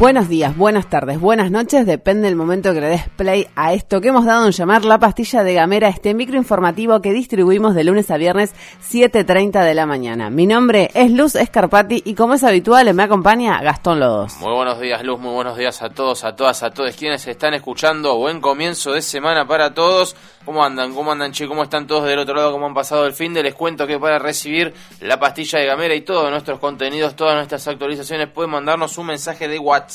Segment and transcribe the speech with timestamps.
[0.00, 4.00] Buenos días, buenas tardes, buenas noches, depende del momento que le des play a esto
[4.00, 8.10] que hemos dado en llamar La Pastilla de Gamera, este microinformativo que distribuimos de lunes
[8.10, 8.54] a viernes
[8.90, 10.30] 7.30 de la mañana.
[10.30, 14.38] Mi nombre es Luz Escarpati y como es habitual me acompaña Gastón Lodos.
[14.40, 17.52] Muy buenos días Luz, muy buenos días a todos, a todas, a todos quienes están
[17.52, 18.16] escuchando.
[18.16, 20.16] Buen comienzo de semana para todos.
[20.46, 20.94] ¿Cómo andan?
[20.94, 21.46] ¿Cómo andan, che?
[21.46, 22.52] ¿Cómo están todos del otro lado?
[22.52, 23.42] ¿Cómo han pasado el fin de?
[23.42, 27.68] Les cuento que para recibir la pastilla de Gamera y todos nuestros contenidos, todas nuestras
[27.68, 29.89] actualizaciones, pueden mandarnos un mensaje de WhatsApp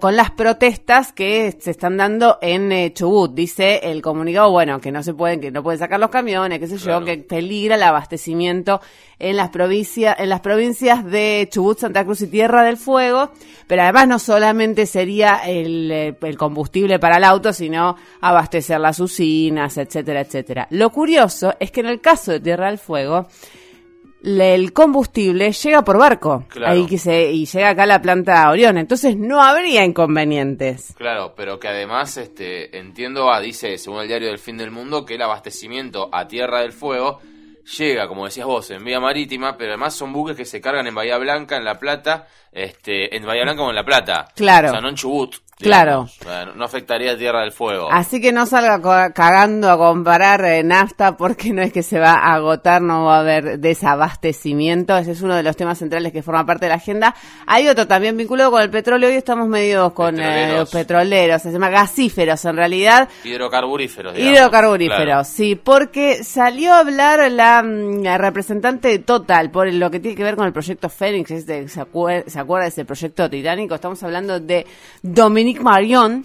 [0.00, 3.32] con las protestas que se están dando en eh, Chubut.
[3.32, 6.66] Dice el comunicado, bueno, que no se pueden, que no pueden sacar los camiones, qué
[6.66, 12.04] sé yo, que peligra el abastecimiento en las provincias, en las provincias de Chubut, Santa
[12.04, 13.30] Cruz y Tierra del Fuego.
[13.66, 18.98] Pero además no solamente sería el, eh, el combustible para el auto, sino abastecer las
[19.00, 20.66] usinas, etcétera, etcétera.
[20.70, 23.26] Lo curioso es que en el caso de Tierra del Fuego,
[24.22, 28.76] el combustible llega por barco ahí que se, y llega acá a la planta Orión,
[28.76, 30.94] entonces no habría inconvenientes.
[30.96, 35.04] Claro, pero que además este entiendo, ah, dice según el diario del fin del mundo
[35.04, 37.20] que el abastecimiento a Tierra del Fuego
[37.64, 40.94] llega, como decías vos, en vía marítima, pero además son buques que se cargan en
[40.94, 44.28] Bahía Blanca, en La Plata, este, en Bahía Blanca o en La Plata.
[44.34, 44.68] Claro.
[44.68, 45.36] O sea, no en Chubut.
[45.60, 46.08] Claro.
[46.56, 47.88] no afectaría a Tierra del Fuego.
[47.90, 48.80] Así que no salga
[49.12, 53.16] cagando a comparar eh, nafta porque no es que se va a agotar, no va
[53.16, 54.96] a haber desabastecimiento.
[54.96, 57.14] Ese es uno de los temas centrales que forma parte de la agenda.
[57.46, 59.08] Hay otro también vinculado con el petróleo.
[59.08, 61.42] Hoy estamos medio con eh, los petroleros.
[61.42, 63.08] Se llama gasíferos en realidad.
[63.24, 64.18] Hidrocarburíferos.
[64.18, 65.56] Hidrocarburíferos, sí.
[65.56, 70.36] Porque salió a hablar la, mm, representante de Total por lo que tiene que ver
[70.36, 71.44] con el proyecto Fénix.
[71.44, 73.74] ¿Se, acuerda, ¿Se acuerda de ese proyecto titánico?
[73.74, 74.66] Estamos hablando de
[75.02, 76.24] Dominic Nick Marion,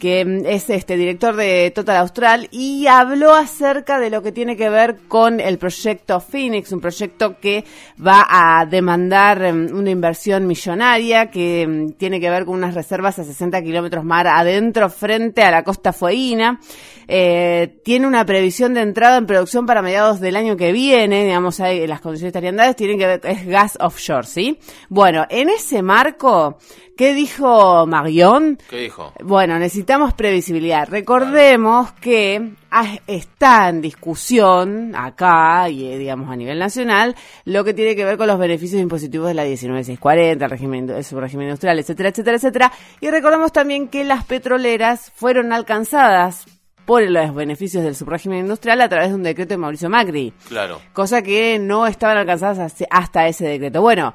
[0.00, 4.56] que mm, es este director de Total Austral, y habló acerca de lo que tiene
[4.56, 7.64] que ver con el proyecto Phoenix, un proyecto que
[8.04, 13.16] va a demandar mm, una inversión millonaria que mm, tiene que ver con unas reservas
[13.20, 16.58] a 60 kilómetros mar adentro frente a la costa fueguina.
[17.06, 21.60] Eh, tiene una previsión de entrada en producción para mediados del año que viene, digamos,
[21.60, 24.58] hay, las condiciones estarían dadas, tienen que ver, es gas offshore, ¿sí?
[24.88, 26.58] Bueno, en ese marco,
[26.96, 28.56] ¿Qué dijo Marion?
[28.70, 29.12] ¿Qué dijo?
[29.22, 30.88] Bueno, necesitamos previsibilidad.
[30.88, 32.52] Recordemos que
[33.06, 38.16] está en discusión acá y eh, digamos a nivel nacional lo que tiene que ver
[38.16, 42.72] con los beneficios impositivos de la 19640, el régimen, el subrégimen industrial, etcétera, etcétera, etcétera.
[43.00, 46.46] Y recordemos también que las petroleras fueron alcanzadas
[46.84, 50.32] por los beneficios del subrégimen industrial a través de un decreto de Mauricio Macri.
[50.48, 50.80] Claro.
[50.92, 53.80] Cosa que no estaban alcanzadas hasta ese decreto.
[53.80, 54.14] Bueno,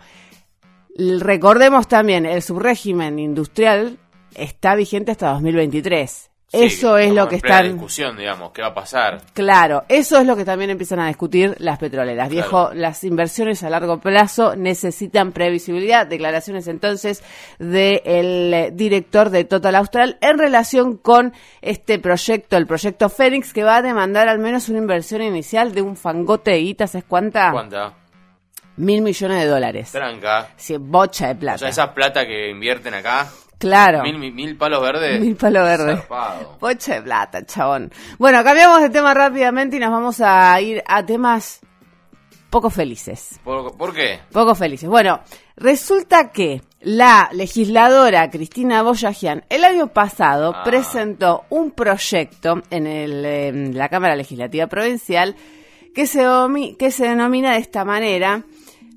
[1.00, 3.98] Recordemos también, el subrégimen industrial
[4.36, 6.30] está vigente hasta 2023.
[6.52, 9.22] eso es lo que está en discusión, digamos, qué va a pasar.
[9.34, 12.28] Claro, eso es lo que también empiezan a discutir las petroleras.
[12.28, 16.06] Viejo, las inversiones a largo plazo necesitan previsibilidad.
[16.06, 17.24] Declaraciones entonces
[17.60, 21.32] del director de Total Austral en relación con
[21.62, 25.82] este proyecto, el proyecto Fénix, que va a demandar al menos una inversión inicial de
[25.82, 27.52] un fangote de guitas, ¿es cuánta?
[27.54, 27.94] ¿Cuánta?
[28.80, 29.92] Mil millones de dólares.
[29.92, 30.50] Tranca.
[30.56, 31.56] Sí, bocha de plata.
[31.56, 33.28] O sea, esa plata que invierten acá.
[33.58, 34.04] Claro.
[34.04, 35.20] Mil, mil, palos verdes.
[35.20, 36.00] Mil palos verdes.
[36.62, 37.92] Bocha de plata, chabón.
[38.18, 41.60] Bueno, cambiamos de tema rápidamente y nos vamos a ir a temas
[42.50, 43.40] poco felices.
[43.44, 44.20] ¿Por, ¿por qué?
[44.32, 44.88] Poco felices.
[44.90, 45.20] Bueno,
[45.62, 50.64] Resulta que la legisladora Cristina Boyajian el año pasado Ah.
[50.64, 55.36] presentó un proyecto en, el, en la Cámara Legislativa Provincial
[55.94, 56.26] que se,
[56.80, 58.44] que se denomina de esta manera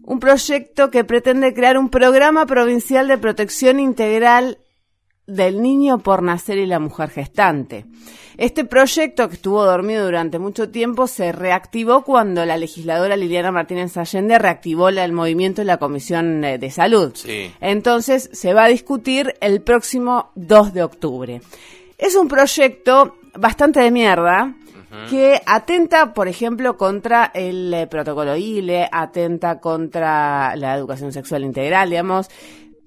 [0.04, 4.58] un proyecto que pretende crear un programa provincial de protección integral
[5.26, 7.86] del niño por nacer y la mujer gestante.
[8.38, 13.96] Este proyecto, que estuvo dormido durante mucho tiempo, se reactivó cuando la legisladora Liliana Martínez
[13.96, 17.12] Allende reactivó la- el movimiento en la Comisión eh, de Salud.
[17.14, 17.52] Sí.
[17.60, 21.40] Entonces se va a discutir el próximo 2 de octubre.
[21.98, 24.54] Es un proyecto bastante de mierda
[25.08, 31.90] que atenta, por ejemplo, contra el eh, protocolo ILE, atenta contra la educación sexual integral,
[31.90, 32.28] digamos.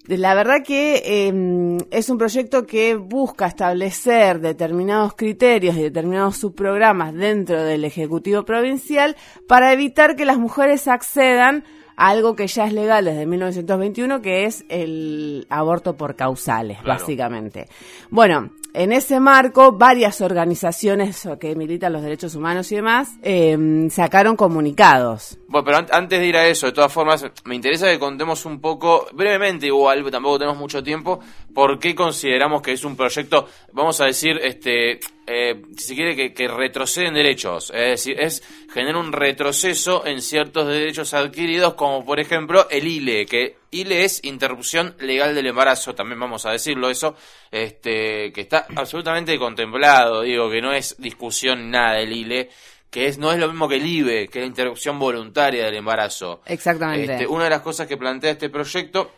[0.08, 7.12] La verdad que eh, es un proyecto que busca establecer determinados criterios y determinados subprogramas
[7.16, 9.16] dentro del Ejecutivo Provincial
[9.48, 11.64] para evitar que las mujeres accedan
[11.98, 17.00] a algo que ya es legal desde 1921, que es el aborto por causales, Claro.
[17.00, 17.68] básicamente.
[18.12, 24.36] Bueno, en ese marco, varias organizaciones que militan los derechos humanos y demás eh, sacaron
[24.36, 25.38] comunicados.
[25.48, 28.46] Bueno, pero an- antes de ir a eso, de todas formas, me interesa que contemos
[28.46, 31.20] un poco, brevemente igual, tampoco tenemos mucho tiempo,
[31.54, 36.34] por qué consideramos que es un proyecto, vamos a decir, este, eh, si quiere, que,
[36.34, 37.72] que retrocede en derechos.
[37.74, 38.44] Es decir, es
[38.74, 44.24] genera un retroceso en ciertos derechos adquiridos, como por ejemplo el ILE, que ILE es
[44.24, 47.16] interrupción legal del embarazo, también vamos a decirlo eso,
[47.52, 52.50] este, que está absolutamente contemplado, digo, que no es discusión nada del ILE,
[52.96, 55.76] que es no es lo mismo que el IBE, que es la interrupción voluntaria del
[55.76, 56.42] embarazo.
[56.46, 57.12] Exactamente.
[57.12, 59.12] Este, una de las cosas que plantea este proyecto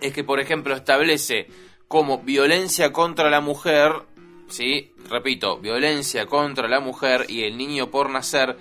[0.00, 1.46] es que, por ejemplo, establece
[1.88, 3.92] como violencia contra la mujer,
[4.48, 4.94] ¿sí?
[5.10, 8.56] Repito, violencia contra la mujer y el niño por nacer,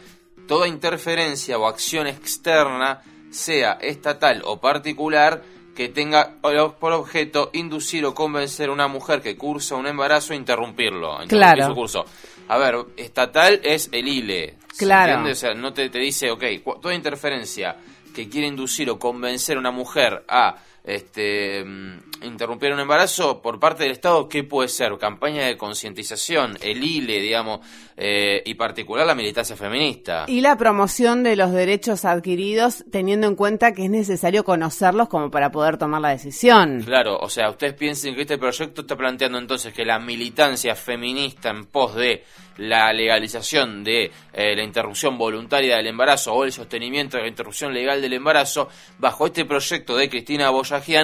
[0.49, 3.01] toda interferencia o acción externa,
[3.31, 5.41] sea estatal o particular,
[5.75, 10.35] que tenga por objeto inducir o convencer a una mujer que cursa un embarazo a
[10.35, 11.67] interrumpirlo, a interrumpir Claro.
[11.67, 12.05] su curso.
[12.49, 14.57] A ver, estatal es el ILE.
[14.73, 15.11] ¿se Claro.
[15.13, 15.31] entiende?
[15.31, 16.43] O sea, no te, te dice, ok,
[16.81, 17.77] toda interferencia
[18.13, 23.59] que quiere inducir o convencer a una mujer a este mm, interrumpir un embarazo por
[23.59, 24.97] parte del Estado, ¿qué puede ser?
[24.97, 27.59] Campaña de concientización, el ILE, digamos,
[27.97, 30.25] eh, y particular la militancia feminista.
[30.27, 35.29] Y la promoción de los derechos adquiridos, teniendo en cuenta que es necesario conocerlos como
[35.29, 36.81] para poder tomar la decisión.
[36.83, 41.49] Claro, o sea, ustedes piensen que este proyecto está planteando entonces que la militancia feminista
[41.49, 42.23] en pos de
[42.57, 47.73] la legalización de eh, la interrupción voluntaria del embarazo o el sostenimiento de la interrupción
[47.73, 48.69] legal del embarazo,
[48.99, 50.49] bajo este proyecto de Cristina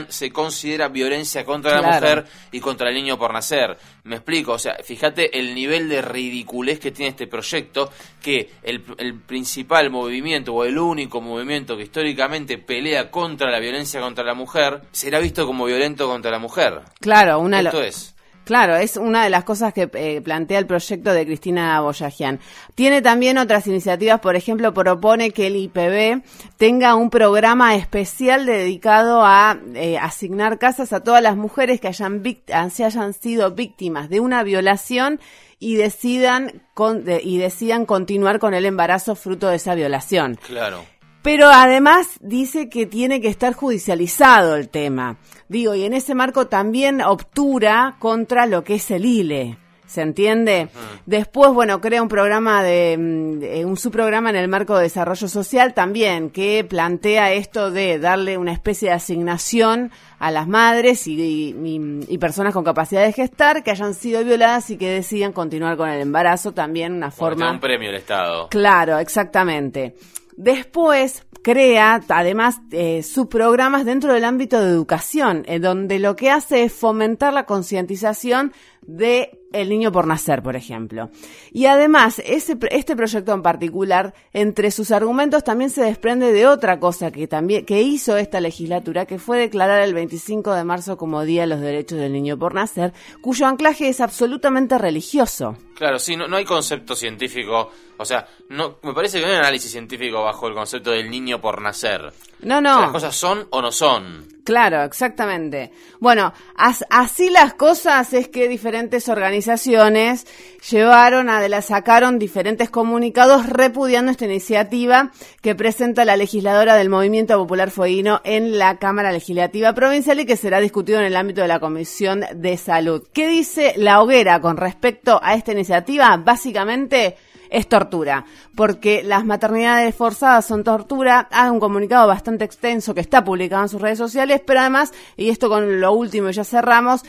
[0.09, 3.77] Se considera violencia contra la mujer y contra el niño por nacer.
[4.03, 7.91] Me explico, o sea, fíjate el nivel de ridiculez que tiene este proyecto,
[8.21, 13.99] que el, el principal movimiento o el único movimiento que históricamente pelea contra la violencia
[13.99, 16.81] contra la mujer, será visto como violento contra la mujer.
[16.99, 18.16] Claro, una Esto es.
[18.47, 22.39] Claro, es una de las cosas que eh, plantea el proyecto de Cristina Boyajian.
[22.75, 26.23] Tiene también otras iniciativas, por ejemplo, propone que el IPB
[26.55, 32.23] tenga un programa especial dedicado a eh, asignar casas a todas las mujeres que hayan,
[32.71, 35.19] se hayan sido víctimas de una violación
[35.59, 40.39] y decidan, con- de- y decidan continuar con el embarazo fruto de esa violación.
[40.47, 40.85] Claro.
[41.27, 45.17] Pero además dice que tiene que estar judicializado el tema.
[45.49, 49.57] Digo, y en ese marco también obtura contra lo que es el ILE.
[49.85, 50.69] ¿Se entiende?
[51.05, 55.27] Después, bueno, crea un programa de, mm, de- un subprograma en el marco de desarrollo
[55.27, 61.13] social también que plantea esto de darle una especie de asignación a las madres y,
[61.21, 65.75] y- y personas con capacidad de gestar que hayan sido violadas y que decidan continuar
[65.75, 66.53] con el embarazo.
[66.53, 67.51] También una da forma.
[67.51, 68.47] un premio el Estado.
[68.49, 69.93] Claro, exactamente.
[70.37, 76.63] Después crea además eh, subprogramas dentro del ámbito de educación, en donde lo que hace
[76.63, 78.53] es fomentar la concientización
[78.83, 81.09] de el niño por nacer, por ejemplo.
[81.53, 86.79] Y además, ese, este proyecto en particular, entre sus argumentos también se desprende de otra
[86.79, 91.23] cosa que también que hizo esta legislatura, que fue declarar el 25 de marzo como
[91.23, 95.55] Día de los Derechos del Niño por Nacer, cuyo anclaje es absolutamente religioso.
[95.75, 97.71] Claro, sí, no, no hay concepto científico.
[97.99, 101.39] O sea, no, me parece que no hay análisis científico bajo el concepto del niño
[101.39, 102.11] por nacer.
[102.41, 102.73] No, O no.
[102.73, 104.27] sea, las cosas son o no son.
[104.43, 105.71] Claro, exactamente.
[105.99, 110.25] Bueno, as- así las cosas es que diferentes organizaciones
[110.69, 117.37] llevaron a la sacaron diferentes comunicados repudiando esta iniciativa que presenta la legisladora del Movimiento
[117.37, 121.47] Popular Fueguino en la Cámara Legislativa Provincial y que será discutido en el ámbito de
[121.47, 123.07] la Comisión de Salud.
[123.13, 126.17] ¿Qué dice la hoguera con respecto a esta iniciativa?
[126.17, 127.15] Básicamente
[127.49, 128.25] es tortura,
[128.55, 131.27] porque las maternidades forzadas son tortura.
[131.31, 135.29] Hace un comunicado bastante extenso que está publicado en sus redes sociales, pero además, y
[135.29, 137.03] esto con lo último ya cerramos,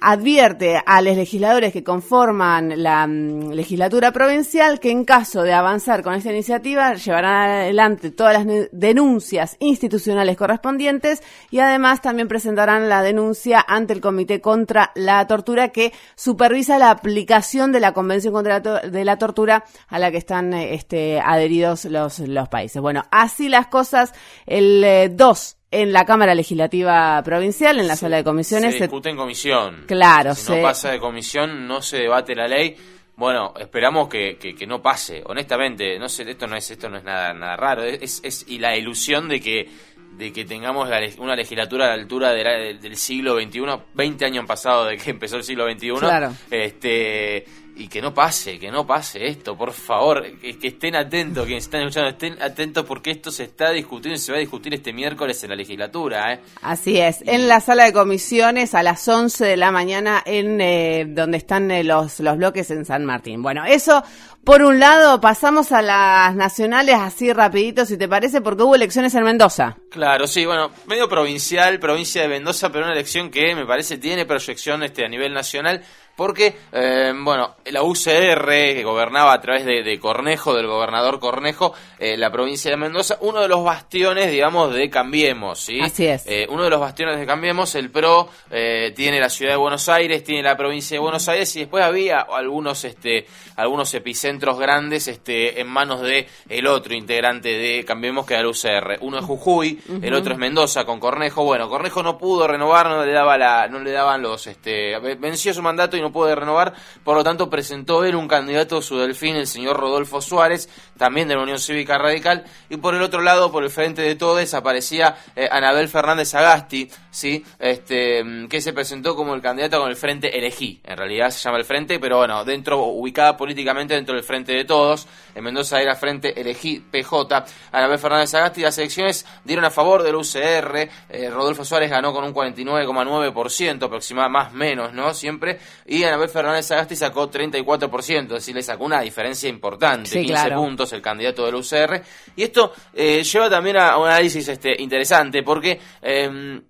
[0.00, 6.02] advierte a los legisladores que conforman la mm, legislatura provincial que en caso de avanzar
[6.02, 13.02] con esta iniciativa llevarán adelante todas las denuncias institucionales correspondientes y además también presentarán la
[13.02, 18.60] denuncia ante el Comité contra la Tortura que supervisa la aplicación de la Convención contra
[18.60, 22.80] la, de la Tortura a la que están este, adheridos los, los países.
[22.80, 24.12] Bueno, así las cosas,
[24.46, 28.74] el 2 eh, en la Cámara Legislativa Provincial, en la sala de comisiones.
[28.74, 29.84] Se discute en comisión.
[29.86, 32.76] Claro, Si no pasa de comisión, no se debate la ley.
[33.16, 35.22] Bueno, esperamos que, que, no pase.
[35.26, 37.84] Honestamente, no sé, esto no es esto no es nada nada raro.
[37.84, 39.68] Es, es y la ilusión de que
[40.16, 43.60] de que tengamos una legislatura a la altura del siglo XXI,
[43.94, 46.32] 20 años han pasado de que empezó el siglo XXI, claro.
[46.50, 47.44] este,
[47.80, 51.64] y que no pase, que no pase esto, por favor, que, que estén atentos, quienes
[51.64, 54.92] están escuchando, estén atentos porque esto se está discutiendo y se va a discutir este
[54.92, 56.34] miércoles en la legislatura.
[56.34, 56.40] ¿eh?
[56.60, 61.06] Así es, en la sala de comisiones a las 11 de la mañana en eh,
[61.08, 63.42] donde están eh, los, los bloques en San Martín.
[63.42, 64.04] Bueno, eso
[64.44, 69.14] por un lado, pasamos a las nacionales así rapidito, si te parece, porque hubo elecciones
[69.14, 69.76] en Mendoza.
[69.90, 74.24] Claro, sí, bueno, medio provincial, provincia de Mendoza, pero una elección que me parece tiene
[74.24, 75.82] proyección este, a nivel nacional
[76.20, 82.18] porque, eh, bueno, la UCR, que gobernaba a través de, Cornejo, del gobernador Cornejo, eh,
[82.18, 85.80] la provincia de Mendoza, uno de los bastiones, digamos, de Cambiemos, ¿sí?
[85.80, 86.26] Así es.
[86.26, 90.22] Eh, uno de los bastiones de Cambiemos, el PRO, tiene la ciudad de Buenos Aires,
[90.22, 95.58] tiene la provincia de Buenos Aires, y después había algunos, este, algunos epicentros grandes, este,
[95.58, 98.98] en manos de el otro integrante de Cambiemos, que era la UCR.
[99.00, 101.44] Uno es Jujuy, el otro es Mendoza, con Cornejo.
[101.44, 105.54] Bueno, Cornejo no pudo renovar, no le daba la, no le daban los, este, venció
[105.54, 106.74] su mandato y no puede renovar,
[107.04, 111.34] por lo tanto presentó él un candidato su delfín, el señor Rodolfo Suárez, también de
[111.34, 115.16] la Unión Cívica Radical, y por el otro lado, por el frente de todos, aparecía
[115.34, 117.44] eh, Anabel Fernández Agasti, ¿sí?
[117.58, 121.40] este, mm, que se presentó como el candidato con el frente elegí, en realidad se
[121.40, 125.80] llama el frente, pero bueno, dentro, ubicada políticamente dentro del frente de todos, en Mendoza
[125.80, 131.30] era frente elegí PJ, Anabel Fernández Agasti, las elecciones dieron a favor del UCR, eh,
[131.30, 135.14] Rodolfo Suárez ganó con un 49,9% aproximadamente, más menos, ¿no?
[135.14, 135.58] Siempre,
[135.90, 140.92] y Anabel Fernández Sagasti sacó 34%, es decir, le sacó una diferencia importante, 15 puntos
[140.92, 142.00] el candidato del UCR.
[142.36, 146.62] Y esto eh, lleva también a un análisis este, interesante, porque em,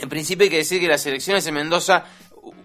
[0.00, 2.06] en principio hay que decir que las elecciones en Mendoza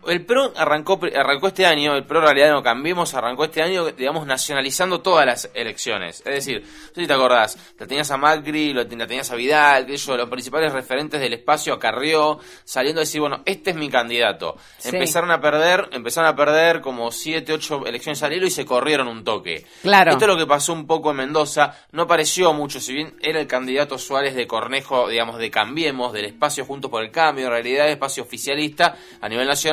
[0.08, 3.86] el PRO arrancó, arrancó este año, el PRO en realidad no cambiemos, arrancó este año,
[3.92, 6.20] digamos, nacionalizando todas las elecciones.
[6.26, 9.86] Es decir, no sé si te acordás, la tenías a Macri, la tenías a Vidal,
[9.86, 13.76] que ellos, los principales referentes del espacio a Carrió, saliendo a decir, bueno, este es
[13.76, 14.58] mi candidato.
[14.84, 19.08] Empezaron a perder, empezaron a perder como siete, ocho elecciones al hilo y se corrieron
[19.08, 19.66] un toque.
[19.82, 20.12] Claro.
[20.12, 23.40] Esto es lo que pasó un poco en Mendoza, no pareció mucho, si bien era
[23.40, 27.52] el candidato Suárez de Cornejo, digamos, de Cambiemos, del espacio Juntos por el Cambio, en
[27.52, 29.69] realidad espacio oficialista a nivel nacional,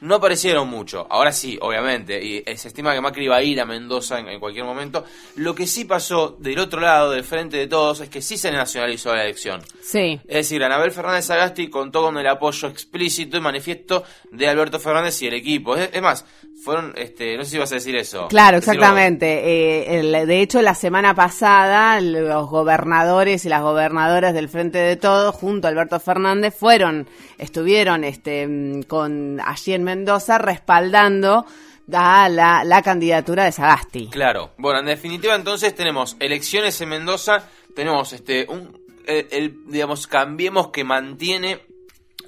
[0.00, 1.06] no aparecieron mucho.
[1.10, 4.64] Ahora sí, obviamente, y se estima que Macri va a ir a Mendoza en, cualquier
[4.64, 5.04] momento.
[5.36, 8.50] Lo que sí pasó del otro lado, del frente de todos, es que sí se
[8.50, 9.62] nacionalizó la elección.
[9.82, 10.20] Sí.
[10.26, 15.20] Es decir, Anabel Fernández Agasti contó con el apoyo explícito y manifiesto de Alberto Fernández
[15.22, 15.76] y el equipo.
[15.76, 16.24] Es, más,
[16.62, 18.28] fueron, este, no sé si vas a decir eso.
[18.28, 19.98] Claro, exactamente.
[19.98, 25.34] Eh, de hecho, la semana pasada, los gobernadores y las gobernadoras del Frente de Todos,
[25.34, 28.48] junto a Alberto Fernández, fueron, estuvieron este,
[28.86, 31.46] con allí en Mendoza respaldando
[31.92, 34.08] a la, la candidatura de Sagasti.
[34.08, 34.52] Claro.
[34.58, 40.84] Bueno, en definitiva, entonces tenemos elecciones en Mendoza, tenemos este un el digamos cambiemos que
[40.84, 41.62] mantiene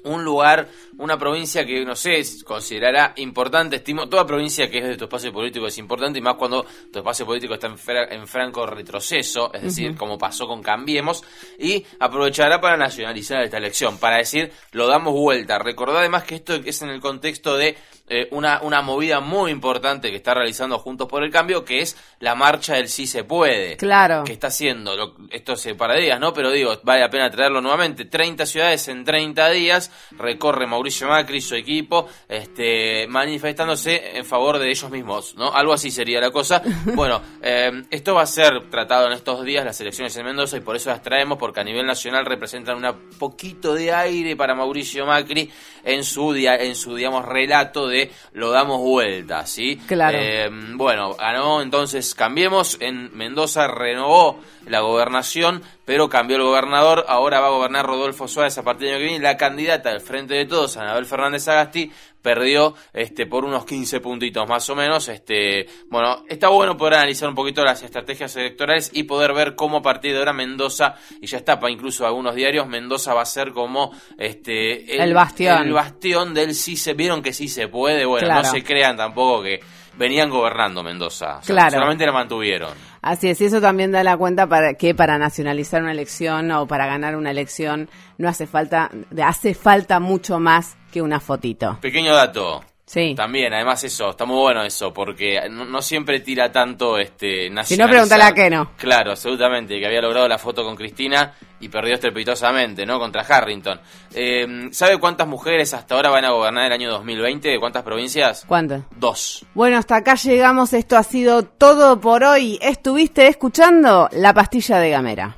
[0.03, 0.67] un lugar,
[1.03, 5.33] una provincia que, no sé, considerará importante, estimo, toda provincia que es de tu espacio
[5.33, 9.97] político es importante, y más cuando tu espacio político está en, franco retroceso, es decir,
[9.97, 11.21] como pasó con Cambiemos,
[11.59, 15.59] y aprovechará para nacionalizar esta elección, para decir, lo damos vuelta.
[15.59, 17.75] Recordad además que esto es en el contexto de
[18.07, 21.97] eh, una, una movida muy importante que está realizando Juntos por el Cambio, que es
[22.19, 23.75] la marcha del sí se puede.
[23.75, 24.23] Claro.
[24.23, 26.33] Que está haciendo, lo, esto se para días, ¿no?
[26.33, 28.05] Pero digo, vale la pena traerlo nuevamente.
[28.05, 34.69] 30 ciudades en 30 días, recorre Mauricio Macri, su equipo, este, manifestándose en favor de
[34.69, 35.53] ellos mismos, ¿no?
[35.53, 36.61] Algo así sería la cosa.
[36.93, 40.59] Bueno, eh, esto va a ser tratado en estos días, las elecciones en Mendoza, y
[40.59, 45.05] por eso las traemos, porque a nivel nacional representan un poquito de aire para Mauricio
[45.05, 45.49] Macri
[45.83, 49.77] en su, en su digamos, relato de lo damos vuelta, ¿sí?
[49.87, 50.17] Claro.
[50.21, 57.39] Eh, bueno, ganó entonces, cambiemos, en Mendoza renovó la gobernación, pero cambió el gobernador, ahora
[57.39, 60.33] va a gobernar Rodolfo Suárez a partir del año que viene, la candidata del Frente
[60.33, 65.09] de Todos, Anabel Fernández Agasti, perdió este por unos 15 puntitos más o menos.
[65.09, 69.77] Este, bueno, está bueno poder analizar un poquito las estrategias electorales y poder ver cómo
[69.77, 73.25] a partir de ahora Mendoza, y ya está para incluso algunos diarios, Mendoza va a
[73.25, 75.63] ser como este el, bastión.
[75.63, 79.43] El bastión del sí se vieron que sí se puede, bueno, no se crean tampoco
[79.43, 79.59] que
[79.97, 81.41] venían gobernando Mendoza.
[81.45, 81.71] claro.
[81.71, 82.92] Solamente la mantuvieron.
[83.03, 86.67] Así es, y eso también da la cuenta para que para nacionalizar una elección o
[86.67, 88.89] para ganar una elección no hace falta,
[89.21, 91.77] hace falta mucho más que una fotito.
[91.81, 92.63] Pequeño dato.
[92.93, 93.15] Sí.
[93.15, 97.87] También, además eso, está muy bueno eso, porque no, siempre tira tanto este Si no,
[97.87, 98.69] pregúntale a qué no.
[98.77, 102.99] Claro, absolutamente, que había logrado la foto con Cristina y perdió estrepitosamente, ¿no?
[102.99, 103.81] Contra Harrington.
[104.13, 107.49] Eh, ¿Sabe cuántas mujeres hasta ahora van a gobernar el año 2020?
[107.49, 108.45] ¿De cuántas provincias?
[108.47, 108.83] ¿Cuántas?
[108.95, 109.43] Dos.
[109.55, 110.71] Bueno, hasta acá llegamos.
[110.73, 112.59] Esto ha sido todo por hoy.
[112.61, 115.37] ¿Estuviste escuchando La Pastilla de Gamera?